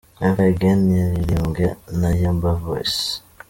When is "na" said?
1.99-2.09